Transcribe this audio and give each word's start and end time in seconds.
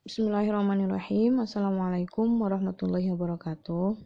Bismillahirrahmanirrahim. 0.00 1.44
Assalamualaikum 1.44 2.40
warahmatullahi 2.40 3.12
wabarakatuh. 3.12 4.00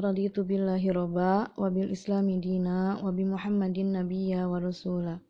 Raditu 0.00 0.48
billahi 0.48 0.88
robba 0.96 1.52
wa 1.52 1.68
bil 1.68 1.92
islami 1.92 2.40
dina 2.40 2.96
wa 3.04 3.12
muhammadin 3.12 3.92
nabiyya 3.92 4.48
wa 4.48 4.64
rasula. 4.64 5.20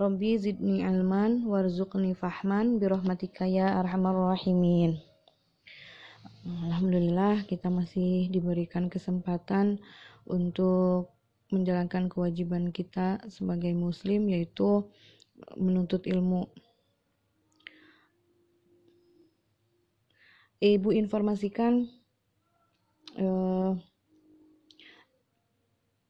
Rabbi 0.00 0.40
zidni 0.40 0.80
ilman 0.80 1.44
warzuqni 1.44 2.16
fahman 2.16 2.80
bi 2.80 2.88
rahmatika 2.88 3.44
ya 3.44 3.76
arhamar 3.84 4.16
rahimin. 4.16 4.96
Alhamdulillah 6.48 7.44
kita 7.44 7.68
masih 7.68 8.32
diberikan 8.32 8.88
kesempatan 8.88 9.76
untuk 10.24 11.12
menjalankan 11.52 12.08
kewajiban 12.08 12.72
kita 12.72 13.20
sebagai 13.28 13.76
muslim 13.76 14.32
yaitu 14.32 14.88
menuntut 15.60 16.08
ilmu. 16.08 16.48
Ibu 20.58 20.90
informasikan 20.90 21.86
eh, 23.14 23.72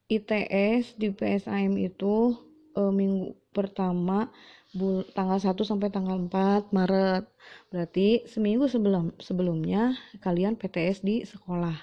ITS 0.09 0.97
di 0.97 1.13
PSAM 1.13 1.77
itu 1.77 2.33
eh, 2.73 2.93
minggu 2.93 3.37
pertama 3.53 4.33
bul 4.73 5.05
tanggal 5.13 5.37
1 5.41 5.53
sampai 5.65 5.93
tanggal 5.93 6.17
4 6.17 6.73
Maret. 6.73 7.29
Berarti 7.69 8.25
seminggu 8.25 8.69
sebelum 8.73 9.13
sebelumnya 9.21 9.97
kalian 10.25 10.57
PTS 10.57 11.05
di 11.05 11.29
sekolah. 11.29 11.77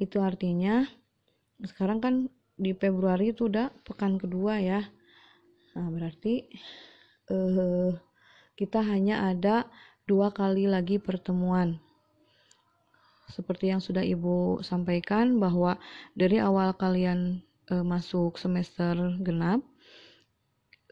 Itu 0.00 0.24
artinya 0.24 0.88
sekarang 1.60 2.00
kan 2.00 2.14
di 2.56 2.72
Februari 2.72 3.36
itu 3.36 3.52
udah 3.52 3.68
pekan 3.84 4.16
kedua 4.16 4.56
ya. 4.60 4.80
Nah, 5.76 5.88
berarti 5.92 6.48
eh, 7.28 7.90
kita 8.56 8.80
hanya 8.80 9.28
ada 9.28 9.68
dua 10.06 10.34
kali 10.34 10.66
lagi 10.66 10.98
pertemuan. 10.98 11.78
Seperti 13.30 13.72
yang 13.72 13.80
sudah 13.80 14.04
Ibu 14.04 14.60
sampaikan 14.60 15.40
bahwa 15.40 15.80
dari 16.12 16.42
awal 16.42 16.74
kalian 16.76 17.40
e, 17.70 17.74
masuk 17.80 18.36
semester 18.36 18.92
genap 19.22 19.64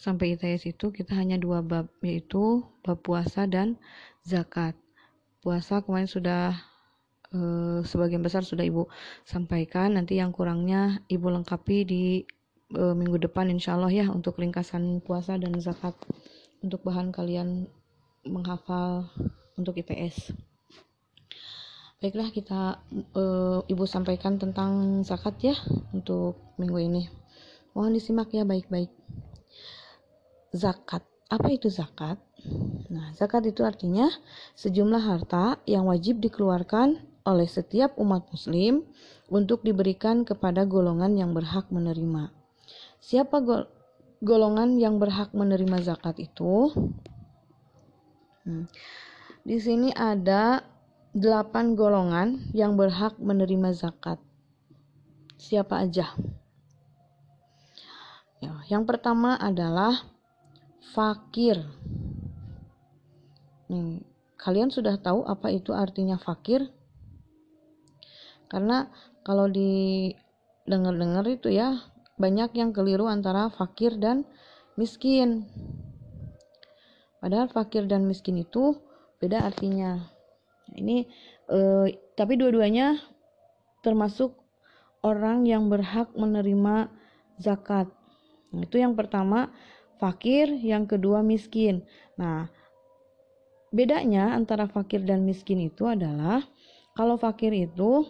sampai 0.01 0.39
ITS 0.39 0.73
itu 0.73 0.89
kita 0.89 1.13
hanya 1.13 1.37
dua 1.37 1.61
bab 1.61 1.93
yaitu 2.01 2.65
bab 2.81 3.03
puasa 3.05 3.45
dan 3.45 3.77
zakat. 4.25 4.73
Puasa 5.45 5.85
kemarin 5.85 6.09
sudah 6.09 6.57
e, 7.29 7.39
sebagian 7.85 8.25
besar 8.25 8.47
sudah 8.47 8.65
Ibu 8.65 8.89
sampaikan, 9.29 10.01
nanti 10.01 10.17
yang 10.17 10.33
kurangnya 10.33 11.05
Ibu 11.13 11.29
lengkapi 11.29 11.77
di 11.85 12.25
e, 12.73 12.83
minggu 12.97 13.21
depan 13.21 13.53
insya 13.53 13.77
Allah 13.77 13.93
ya 13.93 14.07
untuk 14.09 14.41
ringkasan 14.41 15.05
puasa 15.05 15.37
dan 15.37 15.59
zakat 15.61 15.93
untuk 16.65 16.81
bahan 16.87 17.13
kalian 17.13 17.69
menghafal 18.25 19.09
untuk 19.57 19.77
IPS. 19.81 20.33
Baiklah 22.01 22.33
kita 22.33 22.81
e, 23.13 23.25
Ibu 23.69 23.85
sampaikan 23.85 24.41
tentang 24.41 25.05
zakat 25.05 25.37
ya 25.45 25.57
untuk 25.93 26.57
minggu 26.57 26.79
ini. 26.81 27.03
Mohon 27.77 28.01
disimak 28.01 28.33
ya 28.33 28.49
baik-baik. 28.49 28.89
Zakat. 30.57 31.05
Apa 31.29 31.53
itu 31.53 31.69
zakat? 31.69 32.17
Nah, 32.89 33.13
zakat 33.15 33.47
itu 33.47 33.63
artinya 33.63 34.09
sejumlah 34.57 35.05
harta 35.05 35.61
yang 35.69 35.87
wajib 35.87 36.19
dikeluarkan 36.25 36.99
oleh 37.29 37.47
setiap 37.47 37.95
umat 38.01 38.27
muslim 38.33 38.83
untuk 39.29 39.61
diberikan 39.61 40.25
kepada 40.25 40.65
golongan 40.65 41.15
yang 41.15 41.37
berhak 41.37 41.69
menerima. 41.69 42.33
Siapa 42.99 43.45
go 43.45 43.69
golongan 44.21 44.77
yang 44.81 44.97
berhak 44.97 45.37
menerima 45.37 45.85
zakat 45.85 46.17
itu? 46.21 46.73
Hmm. 48.51 48.67
Di 49.47 49.63
sini 49.63 49.95
ada 49.95 50.67
delapan 51.15 51.79
golongan 51.79 52.51
yang 52.51 52.75
berhak 52.75 53.15
menerima 53.23 53.71
zakat. 53.71 54.19
Siapa 55.39 55.87
aja? 55.87 56.11
Ya, 58.43 58.59
yang 58.67 58.91
pertama 58.91 59.39
adalah 59.39 60.03
fakir. 60.91 61.63
Nih, 63.71 64.03
kalian 64.35 64.75
sudah 64.75 64.99
tahu 64.99 65.23
apa 65.31 65.55
itu 65.55 65.71
artinya 65.71 66.19
fakir? 66.19 66.67
Karena 68.51 68.91
kalau 69.23 69.47
di 69.47 70.11
dengar-dengar 70.67 71.23
itu 71.31 71.55
ya 71.55 71.79
banyak 72.19 72.51
yang 72.59 72.75
keliru 72.75 73.07
antara 73.07 73.47
fakir 73.47 73.95
dan 73.95 74.27
miskin. 74.75 75.47
Padahal 77.21 77.53
fakir 77.53 77.85
dan 77.85 78.09
miskin 78.09 78.41
itu 78.41 78.81
beda 79.21 79.45
artinya. 79.45 80.01
Nah, 80.73 80.77
ini 80.77 81.05
eh, 81.53 81.87
tapi 82.17 82.41
dua-duanya 82.41 82.97
termasuk 83.85 84.41
orang 85.05 85.45
yang 85.45 85.69
berhak 85.69 86.09
menerima 86.17 86.89
zakat. 87.37 87.93
Nah, 88.53 88.65
itu 88.65 88.81
yang 88.81 88.97
pertama 88.97 89.53
fakir, 90.01 90.49
yang 90.65 90.89
kedua 90.89 91.21
miskin. 91.21 91.85
Nah, 92.17 92.49
bedanya 93.69 94.33
antara 94.33 94.65
fakir 94.65 95.05
dan 95.05 95.29
miskin 95.29 95.61
itu 95.61 95.85
adalah 95.85 96.41
kalau 96.97 97.21
fakir 97.21 97.53
itu 97.53 98.09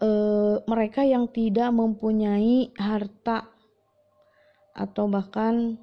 eh, 0.00 0.56
mereka 0.64 1.04
yang 1.04 1.28
tidak 1.28 1.68
mempunyai 1.68 2.72
harta 2.80 3.48
atau 4.76 5.08
bahkan 5.08 5.80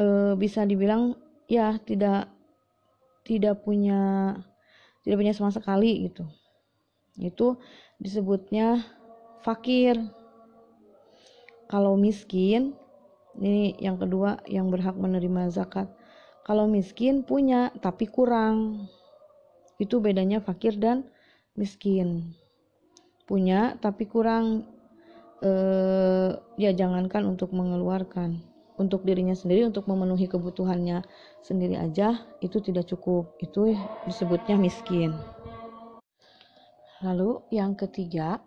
e, 0.00 0.06
bisa 0.40 0.64
dibilang 0.64 1.12
ya 1.44 1.76
tidak 1.84 2.32
tidak 3.28 3.60
punya 3.60 4.32
tidak 5.04 5.16
punya 5.20 5.34
sama 5.36 5.52
sekali 5.52 6.08
gitu. 6.08 6.24
Itu 7.20 7.60
disebutnya 8.00 8.80
fakir. 9.44 9.96
Kalau 11.70 11.94
miskin 11.94 12.74
ini 13.38 13.78
yang 13.78 14.00
kedua 14.00 14.42
yang 14.48 14.72
berhak 14.72 14.96
menerima 14.96 15.52
zakat. 15.52 15.86
Kalau 16.42 16.66
miskin 16.66 17.22
punya 17.22 17.70
tapi 17.78 18.08
kurang. 18.08 18.88
Itu 19.78 20.02
bedanya 20.02 20.42
fakir 20.42 20.76
dan 20.76 21.06
miskin. 21.54 22.34
Punya 23.28 23.78
tapi 23.78 24.08
kurang. 24.08 24.66
Eh, 25.40 26.36
ya 26.60 26.68
jangankan 26.76 27.24
untuk 27.24 27.56
mengeluarkan 27.56 28.49
untuk 28.80 29.04
dirinya 29.04 29.36
sendiri 29.36 29.68
untuk 29.68 29.84
memenuhi 29.84 30.24
kebutuhannya 30.24 31.04
sendiri 31.44 31.76
aja 31.76 32.24
itu 32.40 32.64
tidak 32.64 32.88
cukup. 32.88 33.36
Itu 33.44 33.76
disebutnya 34.08 34.56
miskin. 34.56 35.12
Lalu 37.04 37.44
yang 37.52 37.76
ketiga 37.76 38.40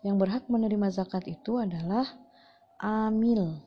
yang 0.00 0.16
berhak 0.16 0.48
menerima 0.48 0.88
zakat 0.88 1.28
itu 1.28 1.60
adalah 1.60 2.08
amil. 2.80 3.60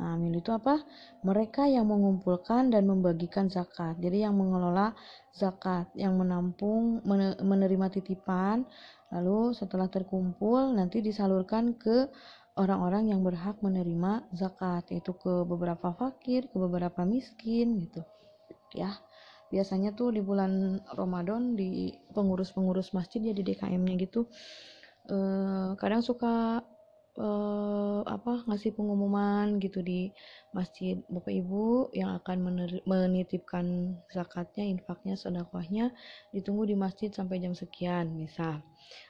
Amil 0.00 0.40
itu 0.40 0.48
apa? 0.48 0.80
Mereka 1.20 1.68
yang 1.68 1.84
mengumpulkan 1.88 2.72
dan 2.72 2.88
membagikan 2.88 3.52
zakat. 3.52 4.00
Jadi 4.00 4.24
yang 4.24 4.32
mengelola 4.32 4.96
zakat 5.36 5.92
yang 5.92 6.16
menampung 6.16 7.04
menerima 7.44 7.86
titipan. 7.92 8.64
Lalu 9.12 9.52
setelah 9.52 9.92
terkumpul 9.92 10.72
nanti 10.72 11.04
disalurkan 11.04 11.76
ke 11.76 12.08
orang-orang 12.60 13.08
yang 13.08 13.24
berhak 13.24 13.56
menerima 13.64 14.28
zakat 14.36 14.84
yaitu 14.92 15.16
ke 15.16 15.48
beberapa 15.48 15.96
fakir, 15.96 16.44
ke 16.52 16.56
beberapa 16.60 17.08
miskin 17.08 17.88
gitu. 17.88 18.04
Ya. 18.76 19.00
Biasanya 19.50 19.96
tuh 19.98 20.14
di 20.14 20.22
bulan 20.22 20.78
Ramadan 20.94 21.58
di 21.58 21.90
pengurus-pengurus 22.14 22.94
masjid 22.94 23.18
ya 23.18 23.34
di 23.34 23.42
DKM-nya 23.42 23.98
gitu 23.98 24.30
eh, 25.10 25.74
kadang 25.74 26.06
suka 26.06 26.62
eh, 27.18 28.00
apa 28.06 28.46
ngasih 28.46 28.70
pengumuman 28.78 29.58
gitu 29.58 29.82
di 29.82 30.14
masjid 30.54 31.02
Bapak 31.10 31.34
Ibu 31.34 31.90
yang 31.98 32.14
akan 32.22 32.38
menitipkan 32.86 33.98
zakatnya, 34.14 34.70
infaknya, 34.70 35.18
sedekahnya 35.18 35.90
ditunggu 36.30 36.70
di 36.70 36.76
masjid 36.78 37.10
sampai 37.10 37.42
jam 37.42 37.50
sekian 37.58 38.14
misal. 38.14 38.62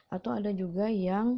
Atau 0.09 0.33
ada 0.33 0.49
juga 0.49 0.89
yang 0.89 1.37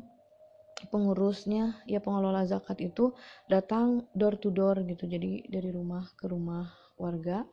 pengurusnya 0.92 1.84
ya 1.88 2.00
pengelola 2.04 2.44
zakat 2.48 2.80
itu 2.84 3.14
datang 3.48 4.08
door 4.16 4.36
to 4.40 4.50
door 4.50 4.80
gitu. 4.84 5.06
Jadi 5.08 5.48
dari 5.48 5.70
rumah 5.70 6.08
ke 6.16 6.28
rumah 6.28 6.68
warga 6.98 7.44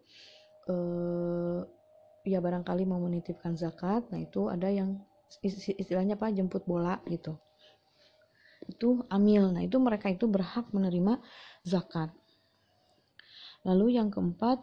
eh, 0.69 1.61
ya 2.27 2.38
barangkali 2.38 2.85
mau 2.87 3.00
menitipkan 3.03 3.55
zakat. 3.59 4.06
Nah 4.12 4.21
itu 4.21 4.47
ada 4.50 4.69
yang 4.71 5.00
istilahnya 5.44 6.19
apa? 6.19 6.31
Jemput 6.31 6.67
bola 6.67 6.99
gitu. 7.06 7.38
Itu 8.67 9.06
amil. 9.11 9.55
Nah 9.55 9.62
itu 9.65 9.77
mereka 9.81 10.11
itu 10.11 10.31
berhak 10.31 10.71
menerima 10.71 11.19
zakat. 11.67 12.12
Lalu 13.67 14.00
yang 14.00 14.09
keempat 14.09 14.62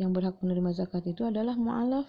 yang 0.00 0.16
berhak 0.16 0.40
menerima 0.40 0.72
zakat 0.72 1.04
itu 1.04 1.22
adalah 1.28 1.54
mu'alaf. 1.54 2.08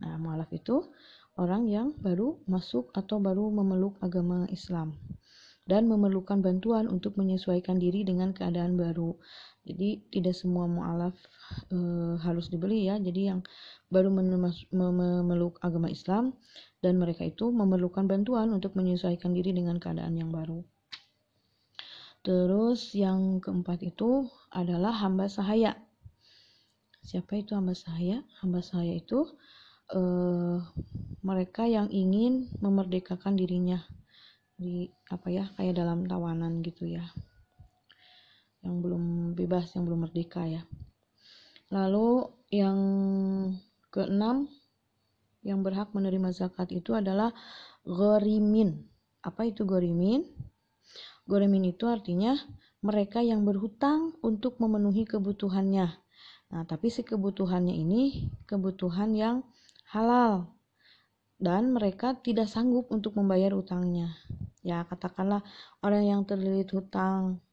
Nah 0.00 0.16
mu'alaf 0.22 0.50
itu 0.54 0.86
orang 1.34 1.66
yang 1.66 1.90
baru 1.98 2.38
masuk 2.46 2.94
atau 2.94 3.18
baru 3.18 3.50
memeluk 3.50 3.98
agama 3.98 4.46
Islam 4.54 4.94
dan 5.64 5.88
memerlukan 5.88 6.44
bantuan 6.44 6.84
untuk 6.92 7.16
menyesuaikan 7.16 7.80
diri 7.80 8.04
dengan 8.04 8.36
keadaan 8.36 8.76
baru. 8.76 9.16
jadi 9.64 9.96
tidak 10.12 10.36
semua 10.36 10.68
mualaf 10.68 11.16
e, 11.72 11.76
harus 12.20 12.52
dibeli 12.52 12.84
ya. 12.84 13.00
Jadi 13.00 13.32
yang 13.32 13.40
baru 13.88 14.12
memeluk 14.68 15.56
agama 15.64 15.88
Islam 15.88 16.36
dan 16.84 17.00
mereka 17.00 17.24
itu 17.24 17.48
memerlukan 17.48 18.04
bantuan 18.04 18.52
untuk 18.52 18.76
menyesuaikan 18.76 19.32
diri 19.32 19.56
dengan 19.56 19.80
keadaan 19.80 20.20
yang 20.20 20.28
baru. 20.28 20.60
Terus 22.20 22.92
yang 22.92 23.40
keempat 23.40 23.80
itu 23.88 24.28
adalah 24.52 24.92
hamba 25.00 25.32
sahaya. 25.32 25.80
Siapa 27.00 27.40
itu 27.40 27.56
hamba 27.56 27.72
sahaya? 27.72 28.20
Hamba 28.44 28.60
sahaya 28.60 29.00
itu 29.00 29.32
e, 29.96 30.00
mereka 31.24 31.64
yang 31.64 31.88
ingin 31.88 32.52
memerdekakan 32.60 33.40
dirinya 33.40 33.80
di 34.54 34.86
apa 35.10 35.28
ya 35.34 35.50
kayak 35.58 35.74
dalam 35.74 36.06
tawanan 36.06 36.62
gitu 36.62 36.86
ya. 36.86 37.02
Yang 38.62 38.74
belum 38.80 39.04
bebas 39.34 39.74
yang 39.74 39.84
belum 39.84 40.06
merdeka 40.08 40.46
ya. 40.46 40.62
Lalu 41.74 42.30
yang 42.54 42.78
keenam 43.90 44.46
yang 45.44 45.60
berhak 45.60 45.92
menerima 45.92 46.32
zakat 46.32 46.72
itu 46.72 46.96
adalah 46.96 47.34
gorimin 47.84 48.88
apa 49.20 49.44
itu 49.44 49.68
gorimin 49.68 50.24
gorimin 51.28 51.68
itu 51.68 51.84
artinya 51.84 52.32
mereka 52.80 53.20
yang 53.20 53.44
berhutang 53.44 54.12
untuk 54.20 54.60
memenuhi 54.60 55.08
kebutuhannya. 55.08 55.88
Nah 56.52 56.62
tapi 56.68 56.92
si 56.92 57.00
kebutuhannya 57.00 57.72
ini 57.72 58.28
kebutuhan 58.44 59.16
yang 59.16 59.36
halal. 59.88 60.52
Dan 61.34 61.74
mereka 61.74 62.14
tidak 62.22 62.46
sanggup 62.46 62.88
untuk 62.94 63.18
membayar 63.18 63.52
utangnya 63.52 64.14
ya 64.64 64.88
katakanlah 64.88 65.44
orang 65.84 66.08
yang 66.08 66.20
terlilit 66.24 66.72
hutang 66.72 67.44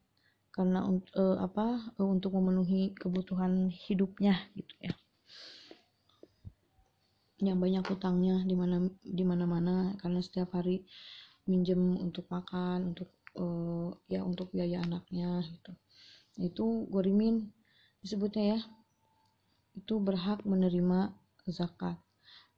karena 0.52 0.84
uh, 1.16 1.36
apa 1.44 1.92
uh, 2.00 2.08
untuk 2.08 2.32
memenuhi 2.36 2.96
kebutuhan 2.96 3.68
hidupnya 3.68 4.36
gitu 4.56 4.74
ya. 4.80 4.92
Yang 7.42 7.58
banyak 7.58 7.84
hutangnya 7.84 8.36
di 8.48 8.56
mana 8.56 8.76
di 9.00 9.24
mana 9.28 9.44
mana 9.44 9.74
karena 10.00 10.20
setiap 10.24 10.56
hari 10.56 10.88
minjem 11.44 12.00
untuk 12.00 12.28
makan 12.32 12.96
untuk 12.96 13.12
uh, 13.36 13.92
ya 14.08 14.24
untuk 14.24 14.48
biaya 14.52 14.80
anaknya 14.80 15.44
gitu. 15.44 15.72
Itu 16.40 16.64
gorimin 16.88 17.52
disebutnya 18.00 18.56
ya. 18.56 18.60
Itu 19.76 20.00
berhak 20.00 20.44
menerima 20.48 21.12
zakat. 21.48 21.96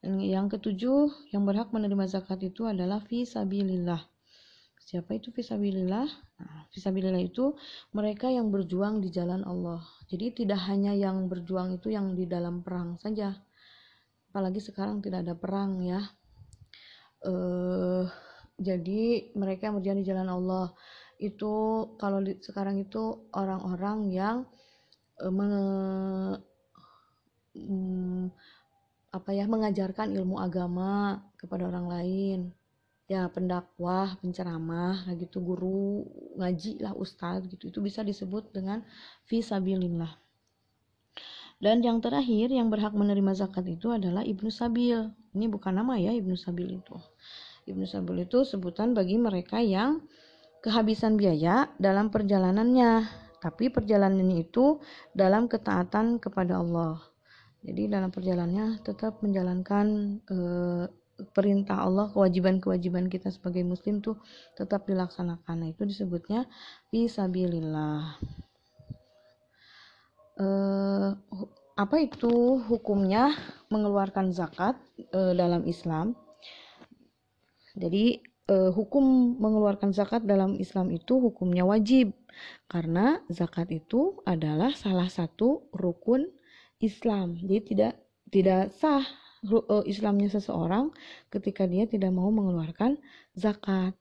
Dan 0.02 0.20
yang 0.20 0.46
ketujuh 0.50 1.30
yang 1.32 1.46
berhak 1.46 1.70
menerima 1.70 2.10
zakat 2.10 2.42
itu 2.44 2.68
adalah 2.68 3.00
fisabilillah 3.06 4.13
Siapa 4.84 5.16
itu 5.16 5.32
fisabilillah? 5.32 6.08
Nah, 6.44 6.68
fisabilillah 6.68 7.24
itu 7.24 7.56
mereka 7.96 8.28
yang 8.28 8.52
berjuang 8.52 9.00
di 9.00 9.08
jalan 9.08 9.40
Allah. 9.48 9.80
Jadi 10.12 10.44
tidak 10.44 10.60
hanya 10.68 10.92
yang 10.92 11.24
berjuang 11.24 11.72
itu 11.72 11.88
yang 11.88 12.12
di 12.12 12.28
dalam 12.28 12.60
perang 12.60 13.00
saja. 13.00 13.32
Apalagi 14.28 14.60
sekarang 14.60 15.00
tidak 15.00 15.24
ada 15.24 15.32
perang 15.32 15.80
ya. 15.80 16.04
Eh, 17.24 18.04
jadi 18.60 19.32
mereka 19.32 19.72
yang 19.72 19.80
berjuang 19.80 20.04
di 20.04 20.06
jalan 20.06 20.28
Allah 20.28 20.76
itu 21.16 21.52
kalau 21.96 22.20
di, 22.20 22.36
sekarang 22.44 22.76
itu 22.84 23.32
orang-orang 23.32 24.12
yang 24.12 24.36
eh, 25.16 25.32
me, 25.32 25.48
mm, 27.56 28.24
apa 29.16 29.30
ya 29.32 29.48
mengajarkan 29.48 30.12
ilmu 30.12 30.36
agama 30.42 31.24
kepada 31.40 31.70
orang 31.72 31.86
lain 31.88 32.40
ya 33.04 33.28
pendakwah, 33.28 34.16
penceramah, 34.20 35.04
nah 35.04 35.14
gitu 35.16 35.40
guru 35.44 36.08
ngaji 36.40 36.80
lah 36.80 36.96
ustadz 36.96 37.44
gitu 37.52 37.68
itu 37.68 37.78
bisa 37.84 38.00
disebut 38.00 38.48
dengan 38.52 38.80
visabilillah. 39.28 40.16
Dan 41.60 41.80
yang 41.80 42.02
terakhir 42.02 42.50
yang 42.50 42.68
berhak 42.68 42.92
menerima 42.92 43.32
zakat 43.36 43.64
itu 43.68 43.88
adalah 43.92 44.26
ibnu 44.26 44.50
sabil. 44.50 45.08
Ini 45.32 45.46
bukan 45.48 45.80
nama 45.80 45.96
ya 45.96 46.12
ibnu 46.12 46.34
sabil 46.34 46.76
itu. 46.76 46.96
Ibnu 47.64 47.88
sabil 47.88 48.28
itu 48.28 48.44
sebutan 48.44 48.92
bagi 48.92 49.16
mereka 49.16 49.62
yang 49.62 50.04
kehabisan 50.60 51.16
biaya 51.16 51.72
dalam 51.80 52.12
perjalanannya, 52.12 53.08
tapi 53.40 53.72
perjalanannya 53.72 54.44
itu 54.44 54.80
dalam 55.16 55.48
ketaatan 55.48 56.20
kepada 56.20 56.60
Allah. 56.60 57.00
Jadi 57.64 57.88
dalam 57.88 58.12
perjalanannya 58.12 58.84
tetap 58.84 59.24
menjalankan 59.24 59.86
eh, 60.28 60.84
perintah 61.34 61.86
Allah, 61.86 62.10
kewajiban-kewajiban 62.10 63.06
kita 63.06 63.30
sebagai 63.30 63.62
muslim 63.62 64.02
tuh 64.02 64.18
tetap 64.58 64.86
dilaksanakan. 64.88 65.54
Nah, 65.62 65.68
itu 65.70 65.86
disebutnya 65.86 66.46
fisabilillah. 66.90 68.18
Eh, 70.34 71.10
apa 71.74 71.96
itu 72.02 72.58
hukumnya 72.66 73.34
mengeluarkan 73.70 74.34
zakat 74.34 74.74
eh, 74.98 75.34
dalam 75.34 75.62
Islam? 75.66 76.18
Jadi 77.74 78.22
eh, 78.50 78.70
hukum 78.74 79.38
mengeluarkan 79.38 79.94
zakat 79.94 80.26
dalam 80.26 80.58
Islam 80.58 80.90
itu 80.94 81.18
hukumnya 81.18 81.66
wajib 81.66 82.14
karena 82.66 83.22
zakat 83.30 83.70
itu 83.70 84.18
adalah 84.26 84.74
salah 84.74 85.06
satu 85.06 85.70
rukun 85.70 86.26
Islam. 86.82 87.38
Jadi 87.38 87.58
tidak 87.74 87.94
tidak 88.30 88.74
sah 88.74 89.06
Islamnya 89.84 90.32
seseorang 90.32 90.90
ketika 91.28 91.68
dia 91.68 91.84
tidak 91.84 92.10
mau 92.16 92.32
mengeluarkan 92.32 92.96
zakat. 93.36 93.92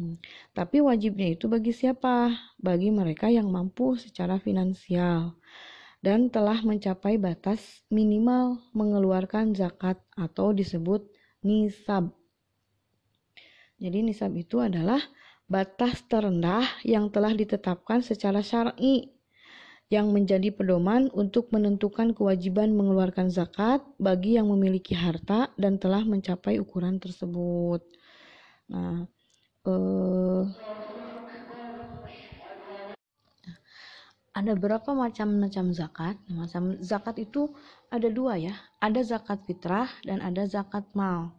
Hmm. 0.00 0.16
Tapi 0.56 0.80
wajibnya 0.80 1.36
itu 1.36 1.46
bagi 1.46 1.76
siapa? 1.76 2.32
Bagi 2.56 2.88
mereka 2.88 3.28
yang 3.28 3.52
mampu 3.52 4.00
secara 4.00 4.40
finansial 4.40 5.36
dan 6.02 6.32
telah 6.34 6.58
mencapai 6.66 7.14
batas 7.16 7.86
minimal 7.92 8.58
mengeluarkan 8.74 9.54
zakat 9.54 10.02
atau 10.18 10.50
disebut 10.50 11.06
nisab. 11.46 12.10
Jadi 13.78 13.98
nisab 14.02 14.34
itu 14.34 14.58
adalah 14.58 14.98
batas 15.46 16.02
terendah 16.10 16.66
yang 16.82 17.12
telah 17.12 17.30
ditetapkan 17.36 18.02
secara 18.02 18.42
syar'i 18.42 19.12
yang 19.92 20.08
menjadi 20.08 20.48
pedoman 20.48 21.12
untuk 21.12 21.52
menentukan 21.52 22.16
kewajiban 22.16 22.72
mengeluarkan 22.72 23.28
zakat 23.28 23.84
bagi 24.00 24.40
yang 24.40 24.48
memiliki 24.48 24.96
harta 24.96 25.52
dan 25.60 25.76
telah 25.76 26.00
mencapai 26.08 26.56
ukuran 26.56 26.96
tersebut. 26.96 27.84
Nah, 28.72 29.04
eh, 29.68 30.42
ada 34.32 34.52
berapa 34.56 34.96
macam-macam 34.96 35.76
zakat? 35.76 36.16
Macam 36.32 36.80
zakat 36.80 37.20
itu 37.20 37.52
ada 37.92 38.08
dua 38.08 38.40
ya, 38.40 38.56
ada 38.80 39.04
zakat 39.04 39.44
fitrah 39.44 39.92
dan 40.08 40.24
ada 40.24 40.48
zakat 40.48 40.88
mal. 40.96 41.36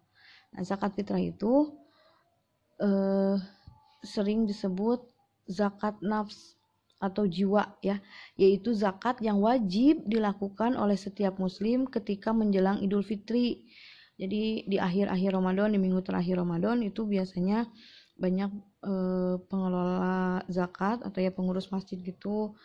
Nah, 0.54 0.62
zakat 0.62 0.94
fitrah 0.94 1.18
itu 1.18 1.74
eh, 2.77 3.36
sering 4.06 4.46
disebut 4.46 5.01
zakat 5.50 5.98
nafs 6.06 6.54
atau 7.03 7.27
jiwa 7.27 7.75
ya, 7.83 8.00
yaitu 8.39 8.72
zakat 8.72 9.19
yang 9.19 9.43
wajib 9.43 10.07
dilakukan 10.07 10.79
oleh 10.79 10.95
setiap 10.95 11.36
muslim 11.36 11.83
ketika 11.91 12.31
menjelang 12.31 12.79
Idul 12.79 13.03
Fitri. 13.03 13.67
Jadi 14.15 14.63
di 14.72 14.77
akhir-akhir 14.79 15.36
Ramadan, 15.36 15.75
di 15.75 15.79
minggu 15.83 16.00
terakhir 16.00 16.39
Ramadan 16.39 16.79
itu 16.79 17.03
biasanya 17.03 17.67
banyak 18.15 18.51
e, 18.79 18.93
pengelola 19.51 20.48
zakat 20.48 21.03
atau 21.03 21.19
ya 21.19 21.33
pengurus 21.33 21.67
masjid 21.74 22.00
gitu 22.00 22.55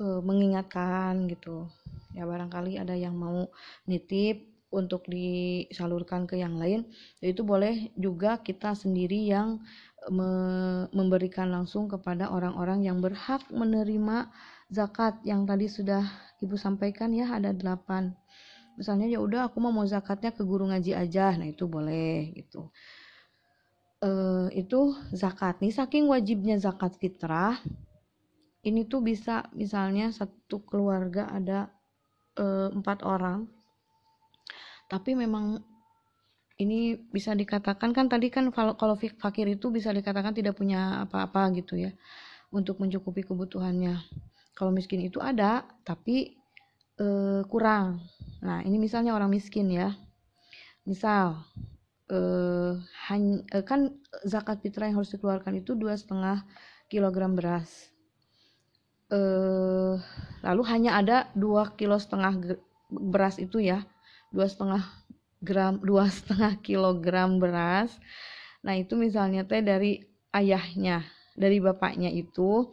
e, 0.00 0.06
mengingatkan 0.24 1.28
gitu. 1.28 1.68
Ya 2.16 2.24
barangkali 2.24 2.80
ada 2.80 2.96
yang 2.96 3.12
mau 3.18 3.52
nitip 3.84 4.55
untuk 4.76 5.08
disalurkan 5.08 6.28
ke 6.28 6.36
yang 6.36 6.60
lain, 6.60 6.84
itu 7.24 7.40
boleh 7.40 7.90
juga 7.96 8.36
kita 8.44 8.76
sendiri 8.76 9.24
yang 9.32 9.64
me 10.12 10.30
memberikan 10.94 11.50
langsung 11.50 11.88
kepada 11.88 12.30
orang-orang 12.30 12.84
yang 12.84 13.00
berhak 13.00 13.42
menerima 13.50 14.30
zakat 14.70 15.18
yang 15.24 15.48
tadi 15.48 15.66
sudah 15.66 16.04
ibu 16.44 16.54
sampaikan 16.54 17.10
ya 17.16 17.26
ada 17.32 17.50
delapan. 17.56 18.14
Misalnya 18.76 19.08
ya 19.08 19.18
udah 19.24 19.48
aku 19.48 19.56
mau 19.58 19.72
zakatnya 19.88 20.36
ke 20.36 20.44
guru 20.44 20.68
ngaji 20.68 20.92
aja. 20.92 21.32
Nah 21.32 21.48
itu 21.48 21.64
boleh 21.64 22.36
gitu. 22.36 22.68
E, 24.04 24.10
itu 24.52 24.92
zakat. 25.16 25.64
Nih 25.64 25.72
saking 25.72 26.04
wajibnya 26.04 26.60
zakat 26.60 26.92
fitrah 27.00 27.56
ini 28.66 28.84
tuh 28.84 29.00
bisa 29.00 29.48
misalnya 29.56 30.12
satu 30.12 30.60
keluarga 30.66 31.30
ada 31.32 31.72
e, 32.36 32.44
empat 32.74 33.00
orang 33.06 33.48
tapi 34.86 35.18
memang 35.18 35.60
ini 36.56 36.96
bisa 36.96 37.36
dikatakan 37.36 37.92
kan 37.92 38.06
tadi 38.08 38.32
kan 38.32 38.48
kalau 38.52 38.96
fakir 38.96 39.46
itu 39.50 39.68
bisa 39.68 39.92
dikatakan 39.92 40.32
tidak 40.32 40.56
punya 40.56 41.04
apa-apa 41.04 41.52
gitu 41.52 41.76
ya 41.76 41.92
untuk 42.48 42.80
mencukupi 42.80 43.26
kebutuhannya. 43.28 44.00
Kalau 44.56 44.72
miskin 44.72 45.04
itu 45.04 45.20
ada 45.20 45.68
tapi 45.84 46.32
e, 46.96 47.06
kurang. 47.52 48.00
Nah 48.40 48.64
ini 48.64 48.80
misalnya 48.80 49.12
orang 49.12 49.28
miskin 49.28 49.68
ya. 49.68 49.92
Misal 50.88 51.44
e, 52.08 52.18
hanya, 53.12 53.44
e, 53.52 53.56
kan 53.60 53.92
zakat 54.24 54.64
fitrah 54.64 54.88
yang 54.88 54.96
harus 54.96 55.12
dikeluarkan 55.12 55.60
itu 55.60 55.76
dua 55.76 55.92
setengah 56.00 56.40
kilogram 56.88 57.36
beras. 57.36 57.92
eh, 59.06 59.94
lalu 60.42 60.62
hanya 60.66 60.98
ada 60.98 61.16
dua 61.38 61.78
kilo 61.78 61.94
setengah 61.94 62.58
beras 62.90 63.38
itu 63.38 63.62
ya 63.62 63.86
dua 64.34 64.46
setengah 64.50 64.82
gram 65.42 65.78
dua 65.88 66.08
setengah 66.10 66.58
kilogram 66.64 67.38
beras. 67.38 67.94
Nah 68.64 68.74
itu 68.74 68.98
misalnya 68.98 69.46
teh 69.46 69.62
dari 69.62 70.02
ayahnya 70.34 71.06
dari 71.36 71.60
bapaknya 71.60 72.08
itu 72.10 72.72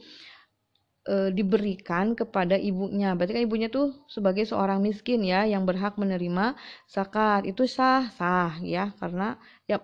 e, 1.05 1.29
diberikan 1.35 2.15
kepada 2.15 2.55
ibunya. 2.55 3.13
Berarti 3.13 3.37
kan 3.37 3.43
ibunya 3.43 3.67
tuh 3.67 4.07
sebagai 4.07 4.47
seorang 4.47 4.79
miskin 4.79 5.21
ya 5.21 5.43
yang 5.43 5.67
berhak 5.67 5.99
menerima 5.99 6.55
zakat. 6.87 7.45
Itu 7.45 7.67
sah 7.67 8.09
sah 8.15 8.57
ya 8.63 8.95
karena 8.97 9.37
ya 9.67 9.83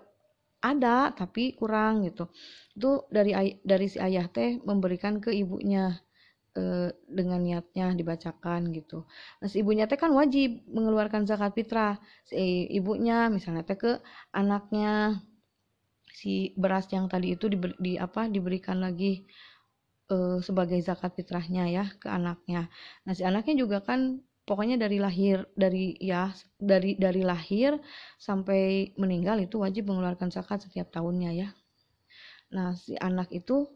ada 0.60 1.12
tapi 1.12 1.56
kurang 1.56 2.04
gitu. 2.08 2.28
Itu 2.76 3.08
dari 3.12 3.32
dari 3.64 3.86
si 3.88 4.00
ayah 4.00 4.26
teh 4.28 4.60
memberikan 4.64 5.20
ke 5.20 5.30
ibunya 5.32 6.00
e, 6.56 6.90
dengan 7.06 7.40
niatnya 7.42 7.94
dibacakan 7.94 8.70
gitu. 8.74 9.06
Nah, 9.40 9.48
si 9.50 9.62
ibunya 9.62 9.86
teh 9.86 9.98
kan 9.98 10.10
wajib 10.14 10.62
mengeluarkan 10.70 11.26
zakat 11.26 11.54
fitrah. 11.54 11.98
Si 12.26 12.66
ibunya 12.70 13.30
misalnya 13.30 13.62
teh 13.66 13.78
ke 13.78 13.92
anaknya 14.34 15.22
si 16.10 16.52
beras 16.58 16.90
yang 16.92 17.08
tadi 17.08 17.32
itu 17.38 17.48
diberi, 17.48 17.74
di 17.80 17.92
apa 17.96 18.28
diberikan 18.28 18.82
lagi 18.82 19.24
e, 20.10 20.16
sebagai 20.42 20.78
zakat 20.82 21.14
fitrahnya 21.16 21.64
ya 21.70 21.84
ke 21.96 22.08
anaknya. 22.10 22.68
Nah, 23.06 23.12
si 23.14 23.22
anaknya 23.22 23.54
juga 23.62 23.80
kan 23.84 24.20
pokoknya 24.44 24.76
dari 24.82 24.98
lahir 24.98 25.46
dari 25.54 25.94
ya 26.02 26.34
dari 26.58 26.98
dari 26.98 27.22
lahir 27.22 27.78
sampai 28.18 28.92
meninggal 28.98 29.38
itu 29.38 29.62
wajib 29.62 29.86
mengeluarkan 29.86 30.34
zakat 30.34 30.66
setiap 30.66 30.90
tahunnya 30.90 31.30
ya. 31.36 31.48
Nah, 32.50 32.74
si 32.74 32.98
anak 32.98 33.30
itu 33.30 33.70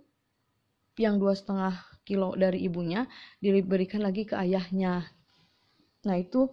yang 0.99 1.19
dua 1.23 1.35
setengah 1.35 1.94
kilo 2.05 2.37
dari 2.37 2.65
ibunya 2.69 3.09
diberikan 3.41 4.05
lagi 4.05 4.29
ke 4.29 4.37
ayahnya. 4.37 5.05
Nah 6.07 6.17
itu 6.21 6.53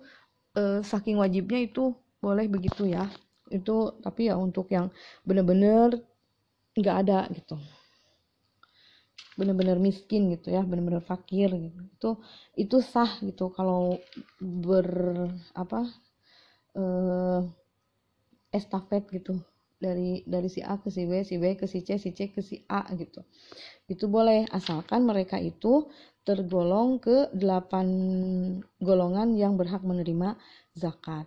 e, 0.55 0.81
saking 0.81 1.19
wajibnya 1.19 1.59
itu 1.67 1.93
boleh 2.23 2.47
begitu 2.47 2.87
ya. 2.87 3.05
Itu 3.51 3.99
tapi 3.99 4.31
ya 4.31 4.35
untuk 4.39 4.71
yang 4.71 4.87
benar-benar 5.27 5.95
nggak 6.75 6.97
ada 7.03 7.19
gitu 7.35 7.59
benar-benar 9.39 9.79
miskin 9.79 10.27
gitu 10.35 10.51
ya 10.51 10.61
benar-benar 10.61 11.03
fakir 11.03 11.49
gitu 11.49 11.79
itu 11.87 12.09
itu 12.67 12.77
sah 12.83 13.11
gitu 13.23 13.47
kalau 13.55 13.97
ber 14.39 14.87
apa 15.55 15.87
eh, 16.75 17.41
estafet 18.51 19.03
gitu 19.15 19.39
dari 19.81 20.21
dari 20.29 20.45
si 20.45 20.61
A 20.61 20.77
ke 20.77 20.93
si 20.93 21.09
B, 21.09 21.25
si 21.25 21.41
B 21.41 21.57
ke 21.57 21.65
si 21.65 21.81
C, 21.81 21.97
si 21.97 22.13
C 22.13 22.29
ke 22.29 22.45
si 22.45 22.61
A 22.69 22.85
gitu. 22.93 23.25
Itu 23.89 24.05
boleh 24.05 24.45
asalkan 24.53 25.09
mereka 25.09 25.41
itu 25.41 25.89
tergolong 26.21 27.01
ke 27.01 27.33
delapan 27.33 27.87
golongan 28.77 29.33
yang 29.33 29.57
berhak 29.57 29.81
menerima 29.81 30.37
zakat. 30.77 31.25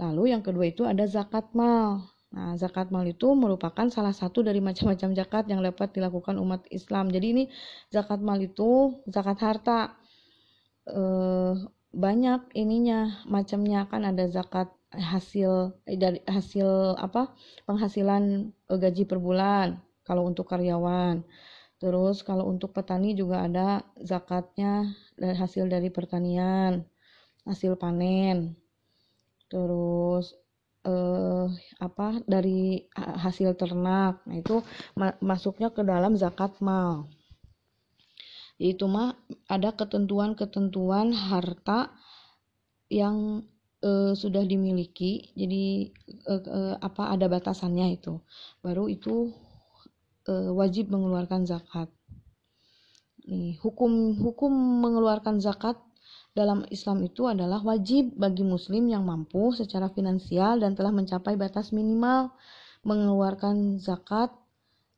Lalu 0.00 0.32
yang 0.32 0.40
kedua 0.40 0.72
itu 0.72 0.88
ada 0.88 1.04
zakat 1.04 1.52
mal. 1.52 2.08
Nah, 2.32 2.56
zakat 2.56 2.88
mal 2.88 3.04
itu 3.04 3.36
merupakan 3.36 3.84
salah 3.92 4.16
satu 4.16 4.40
dari 4.40 4.64
macam-macam 4.64 5.12
zakat 5.12 5.44
yang 5.52 5.60
dapat 5.60 5.92
dilakukan 5.92 6.40
umat 6.40 6.64
Islam. 6.72 7.12
Jadi 7.12 7.26
ini 7.28 7.44
zakat 7.92 8.24
mal 8.24 8.40
itu 8.40 9.04
zakat 9.04 9.36
harta. 9.44 10.00
Eh, 10.88 11.54
banyak 11.92 12.56
ininya 12.56 13.20
macamnya 13.28 13.84
kan 13.84 14.08
ada 14.08 14.24
zakat 14.32 14.72
hasil 14.92 15.80
eh, 15.88 15.96
dari 15.96 16.20
hasil 16.28 17.00
apa 17.00 17.32
penghasilan 17.64 18.52
eh, 18.52 18.78
gaji 18.78 19.04
per 19.08 19.18
bulan 19.18 19.80
kalau 20.04 20.28
untuk 20.28 20.48
karyawan. 20.48 21.24
Terus 21.80 22.22
kalau 22.22 22.46
untuk 22.46 22.70
petani 22.76 23.16
juga 23.18 23.42
ada 23.48 23.82
zakatnya 23.98 24.94
dari 25.18 25.34
hasil 25.34 25.66
dari 25.66 25.90
pertanian 25.90 26.86
hasil 27.48 27.74
panen. 27.80 28.54
Terus 29.50 30.36
eh, 30.86 31.46
apa 31.80 32.22
dari 32.28 32.86
hasil 32.94 33.56
ternak. 33.58 34.22
Nah 34.28 34.36
itu 34.38 34.62
ma 34.98 35.16
masuknya 35.18 35.72
ke 35.74 35.82
dalam 35.82 36.14
zakat 36.14 36.54
mal. 36.62 37.10
Itu 38.62 38.86
mah 38.86 39.18
ada 39.50 39.74
ketentuan-ketentuan 39.74 41.10
harta 41.10 41.90
yang 42.92 43.42
uh, 43.82 44.12
sudah 44.16 44.46
dimiliki 44.46 45.34
jadi 45.34 45.92
uh, 46.30 46.42
uh, 46.42 46.74
apa 46.80 47.12
ada 47.12 47.26
batasannya 47.28 47.98
itu 47.98 48.22
baru 48.64 48.88
itu 48.88 49.34
uh, 50.30 50.50
wajib 50.54 50.88
mengeluarkan 50.88 51.44
zakat 51.44 51.90
nih 53.26 53.58
hukum 53.62 54.18
hukum 54.18 54.50
mengeluarkan 54.82 55.38
zakat 55.38 55.78
dalam 56.32 56.64
Islam 56.72 57.04
itu 57.04 57.28
adalah 57.28 57.60
wajib 57.60 58.16
bagi 58.16 58.40
muslim 58.40 58.88
yang 58.88 59.04
mampu 59.04 59.52
secara 59.52 59.92
finansial 59.92 60.64
dan 60.64 60.72
telah 60.72 60.88
mencapai 60.88 61.36
batas 61.36 61.76
minimal 61.76 62.32
mengeluarkan 62.82 63.78
zakat 63.78 64.32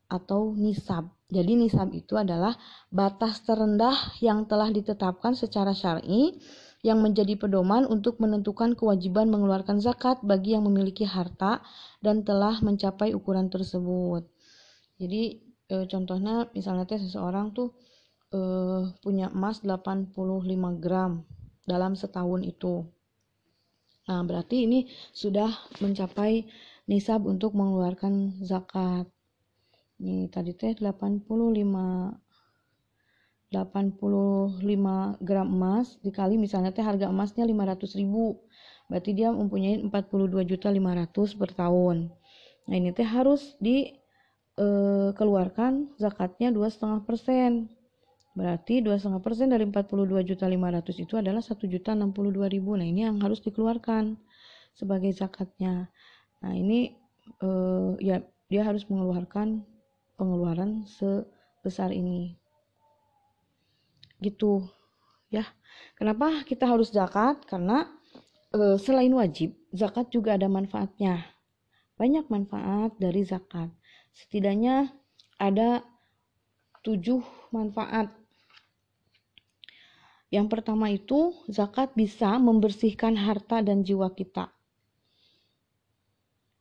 atau 0.07 0.55
nisab. 0.55 1.11
Jadi 1.33 1.59
nisab 1.59 1.91
itu 1.91 2.15
adalah 2.15 2.55
batas 2.93 3.43
terendah 3.43 4.15
yang 4.23 4.47
telah 4.47 4.71
ditetapkan 4.71 5.35
secara 5.35 5.75
syar'i 5.75 6.39
yang 6.85 7.01
menjadi 7.01 7.41
pedoman 7.41 7.89
untuk 7.89 8.21
menentukan 8.21 8.77
kewajiban 8.77 9.33
mengeluarkan 9.33 9.81
zakat 9.81 10.21
bagi 10.21 10.53
yang 10.53 10.69
memiliki 10.69 11.09
harta 11.09 11.65
dan 12.05 12.29
telah 12.29 12.61
mencapai 12.61 13.17
ukuran 13.17 13.49
tersebut. 13.49 14.29
Jadi 15.01 15.41
e, 15.65 15.77
contohnya 15.89 16.53
misalnya 16.53 16.85
teh 16.85 17.01
seseorang 17.01 17.57
tuh 17.57 17.73
e, 18.29 18.41
punya 19.01 19.33
emas 19.33 19.65
85 19.65 20.13
gram 20.77 21.25
dalam 21.65 21.97
setahun 21.97 22.45
itu. 22.45 22.85
Nah, 24.05 24.21
berarti 24.21 24.69
ini 24.69 24.85
sudah 25.17 25.49
mencapai 25.81 26.45
nisab 26.85 27.25
untuk 27.25 27.57
mengeluarkan 27.57 28.45
zakat. 28.45 29.09
Ini 29.97 30.29
tadi 30.29 30.53
teh 30.53 30.77
85 30.77 30.93
85 33.55 34.59
gram 35.23 35.47
emas 35.47 35.95
dikali 36.03 36.35
misalnya 36.35 36.75
teh 36.75 36.83
harga 36.83 37.07
emasnya 37.07 37.47
500 37.47 38.01
ribu. 38.01 38.43
Berarti 38.91 39.15
dia 39.15 39.31
mempunyai 39.31 39.79
42 39.87 40.51
juta 40.51 40.75
500 40.75 41.39
per 41.39 41.55
tahun 41.55 42.11
nah 42.65 42.81
ini 42.81 42.97
teh 42.97 43.05
harus 43.05 43.61
dikeluarkan 43.61 45.73
e, 45.85 46.01
zakatnya 46.01 46.49
2,5 46.53 47.05
persen. 47.05 47.69
Berarti 48.35 48.83
2,5 48.83 49.23
persen 49.23 49.47
dari 49.53 49.63
42 49.69 50.25
juta 50.27 50.49
500 50.49 51.05
itu 51.05 51.15
adalah 51.15 51.39
1 51.45 51.55
juta 51.71 51.95
62 51.95 52.51
ribu. 52.51 52.75
Nah 52.75 52.83
ini 52.89 53.07
yang 53.07 53.23
harus 53.23 53.39
dikeluarkan 53.45 54.19
sebagai 54.75 55.15
zakatnya. 55.15 55.87
Nah 56.43 56.53
ini 56.57 56.97
e, 57.39 57.49
ya 58.01 58.25
dia 58.49 58.65
harus 58.65 58.89
mengeluarkan 58.89 59.61
pengeluaran 60.17 60.89
sebesar 60.89 61.93
ini 61.93 62.41
gitu. 64.25 64.65
Ya 65.29 65.45
kenapa 66.01 66.41
kita 66.49 66.65
harus 66.65 66.89
zakat? 66.89 67.45
Karena 67.45 67.85
e, 68.49 68.81
selain 68.81 69.13
wajib 69.13 69.53
zakat 69.77 70.09
juga 70.09 70.41
ada 70.41 70.49
manfaatnya. 70.49 71.29
Banyak 72.01 72.33
manfaat 72.33 72.97
dari 72.97 73.23
zakat. 73.29 73.69
Setidaknya 74.17 74.89
ada 75.37 75.85
tujuh 76.81 77.21
manfaat. 77.53 78.09
Yang 80.33 80.47
pertama 80.51 80.91
itu 80.91 81.31
zakat 81.47 81.95
bisa 81.95 82.41
membersihkan 82.41 83.15
harta 83.15 83.63
dan 83.63 83.87
jiwa 83.87 84.11
kita. 84.11 84.51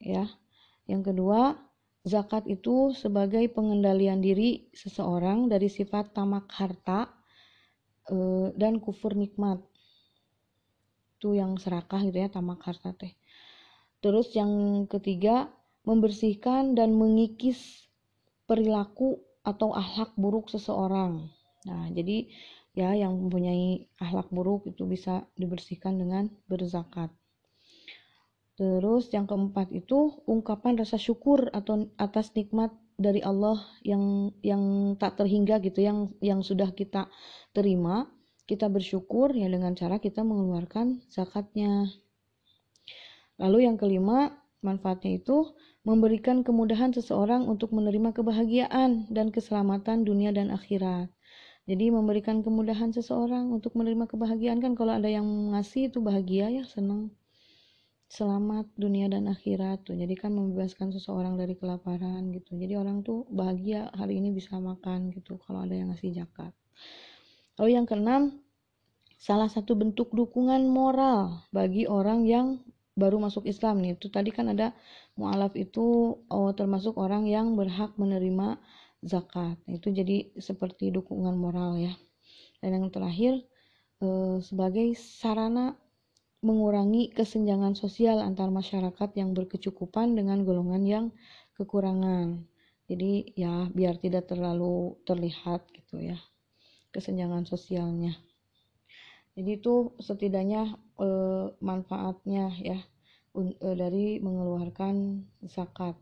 Ya 0.04 0.28
yang 0.84 1.02
kedua 1.02 1.56
zakat 2.04 2.44
itu 2.52 2.92
sebagai 2.92 3.48
pengendalian 3.56 4.20
diri 4.20 4.68
seseorang 4.76 5.48
dari 5.48 5.72
sifat 5.72 6.12
tamak 6.12 6.52
harta 6.52 7.08
uh, 8.10 8.50
dan 8.58 8.82
kufur 8.82 9.14
nikmat. 9.14 9.62
Itu 11.20 11.38
yang 11.38 11.56
serakah 11.56 12.04
gitu 12.04 12.20
ya 12.20 12.28
tamak 12.28 12.60
harta 12.66 12.92
teh. 12.92 13.16
Terus 14.04 14.36
yang 14.36 14.84
ketiga 14.92 15.48
membersihkan 15.88 16.76
dan 16.76 16.96
mengikis 16.96 17.88
perilaku 18.48 19.24
atau 19.44 19.72
akhlak 19.72 20.16
buruk 20.20 20.52
seseorang. 20.52 21.32
Nah 21.68 21.88
jadi 21.92 22.28
ya 22.76 22.92
yang 22.98 23.16
mempunyai 23.16 23.88
akhlak 24.02 24.28
buruk 24.34 24.68
itu 24.68 24.84
bisa 24.84 25.24
dibersihkan 25.40 25.96
dengan 25.96 26.28
berzakat. 26.52 27.12
Terus 28.54 29.10
yang 29.10 29.26
keempat 29.26 29.74
itu 29.74 30.22
ungkapan 30.30 30.78
rasa 30.78 31.02
syukur 31.02 31.50
atau 31.56 31.90
atas 31.98 32.30
nikmat 32.38 32.70
dari 32.98 33.20
Allah 33.26 33.58
yang 33.82 34.34
yang 34.46 34.96
tak 35.02 35.18
terhingga 35.18 35.60
gitu 35.66 35.82
yang 35.82 36.14
yang 36.22 36.46
sudah 36.46 36.70
kita 36.72 37.10
terima 37.56 38.10
kita 38.44 38.68
bersyukur 38.68 39.32
ya 39.32 39.48
dengan 39.48 39.72
cara 39.74 39.98
kita 40.04 40.22
mengeluarkan 40.22 41.00
zakatnya. 41.08 41.88
Lalu 43.40 43.66
yang 43.66 43.80
kelima 43.80 44.36
manfaatnya 44.60 45.20
itu 45.20 45.56
memberikan 45.84 46.44
kemudahan 46.44 46.92
seseorang 46.96 47.48
untuk 47.48 47.76
menerima 47.76 48.16
kebahagiaan 48.16 49.12
dan 49.12 49.32
keselamatan 49.32 50.08
dunia 50.08 50.32
dan 50.36 50.52
akhirat. 50.52 51.12
Jadi 51.64 51.96
memberikan 51.96 52.44
kemudahan 52.44 52.92
seseorang 52.92 53.48
untuk 53.52 53.80
menerima 53.80 54.12
kebahagiaan 54.12 54.60
kan 54.60 54.76
kalau 54.76 55.00
ada 55.00 55.08
yang 55.08 55.26
ngasih 55.56 55.88
itu 55.88 56.04
bahagia 56.04 56.52
ya 56.52 56.64
senang 56.68 57.16
selamat 58.14 58.70
dunia 58.78 59.10
dan 59.10 59.26
akhirat 59.26 59.90
tuh. 59.90 59.98
Jadi 59.98 60.14
kan 60.14 60.38
membebaskan 60.38 60.94
seseorang 60.94 61.34
dari 61.34 61.58
kelaparan 61.58 62.30
gitu. 62.30 62.54
Jadi 62.54 62.78
orang 62.78 63.02
tuh 63.02 63.26
bahagia 63.34 63.90
hari 63.98 64.22
ini 64.22 64.30
bisa 64.30 64.62
makan 64.62 65.10
gitu 65.10 65.42
kalau 65.42 65.66
ada 65.66 65.74
yang 65.74 65.90
ngasih 65.90 66.14
zakat. 66.14 66.54
Lalu 67.58 67.70
yang 67.74 67.90
keenam 67.90 68.38
salah 69.18 69.50
satu 69.50 69.74
bentuk 69.74 70.14
dukungan 70.14 70.62
moral 70.70 71.42
bagi 71.50 71.90
orang 71.90 72.30
yang 72.30 72.62
baru 72.94 73.18
masuk 73.18 73.50
Islam 73.50 73.82
nih. 73.82 73.98
Itu 73.98 74.14
tadi 74.14 74.30
kan 74.30 74.54
ada 74.54 74.78
mualaf 75.18 75.58
itu 75.58 76.14
oh, 76.30 76.52
termasuk 76.54 76.94
orang 77.02 77.26
yang 77.26 77.58
berhak 77.58 77.98
menerima 77.98 78.62
zakat. 79.02 79.58
Itu 79.66 79.90
jadi 79.90 80.30
seperti 80.38 80.94
dukungan 80.94 81.34
moral 81.34 81.82
ya. 81.82 81.98
Dan 82.62 82.78
yang 82.78 82.94
terakhir 82.94 83.42
eh, 84.06 84.38
sebagai 84.46 84.94
sarana 84.94 85.74
mengurangi 86.44 87.10
kesenjangan 87.16 87.74
sosial 87.74 88.20
antar 88.20 88.52
masyarakat 88.52 89.10
yang 89.16 89.32
berkecukupan 89.32 90.14
dengan 90.14 90.44
golongan 90.44 90.84
yang 90.84 91.06
kekurangan. 91.56 92.44
Jadi 92.92 93.32
ya 93.40 93.72
biar 93.72 93.96
tidak 93.98 94.28
terlalu 94.28 95.00
terlihat 95.08 95.64
gitu 95.72 96.04
ya 96.04 96.20
kesenjangan 96.92 97.48
sosialnya. 97.48 98.20
Jadi 99.34 99.58
itu 99.58 99.98
setidaknya 99.98 100.78
e, 101.00 101.10
manfaatnya 101.58 102.54
ya 102.62 102.78
e, 103.34 103.70
dari 103.74 104.22
mengeluarkan 104.22 105.26
zakat 105.48 105.98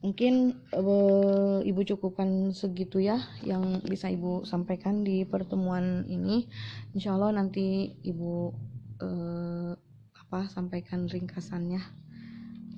mungkin 0.00 0.56
uh, 0.72 1.60
ibu 1.60 1.80
cukupkan 1.84 2.56
segitu 2.56 3.04
ya 3.04 3.20
yang 3.44 3.84
bisa 3.84 4.08
ibu 4.08 4.48
sampaikan 4.48 5.04
di 5.04 5.28
pertemuan 5.28 6.08
ini. 6.08 6.48
Insya 6.96 7.16
Allah 7.16 7.36
nanti 7.36 7.96
ibu 8.04 8.52
uh, 9.00 9.72
apa 10.16 10.48
sampaikan 10.48 11.08
ringkasannya 11.08 11.80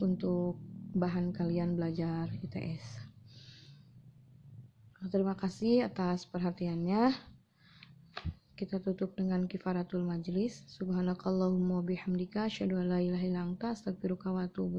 untuk 0.03 0.59
bahan 0.93 1.31
kalian 1.31 1.79
belajar 1.79 2.29
ITS 2.43 3.03
terima 5.11 5.35
kasih 5.35 5.89
atas 5.91 6.29
perhatiannya. 6.31 7.11
Kita 8.55 8.79
tutup 8.79 9.19
dengan 9.19 9.51
kifaratul 9.51 10.07
majlis. 10.07 10.63
Subhanakallahumma 10.79 11.83
bihamdika 11.83 12.47
asyhadu 12.47 12.79
an 12.79 12.95
la 12.95 13.03
ilaha 13.03 13.25
illa 13.27 13.43
anta 13.43 13.75
wa 13.75 14.43
atubu 14.47 14.79